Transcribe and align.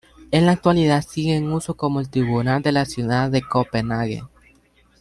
En 0.31 0.47
la 0.47 0.53
actualidad 0.53 1.05
sigue 1.07 1.35
en 1.35 1.51
uso 1.53 1.75
como 1.75 1.99
el 1.99 2.09
tribunal 2.09 2.63
de 2.63 2.71
la 2.71 2.85
ciudad 2.85 3.29
de 3.29 3.43
Copenhague. 3.43 4.23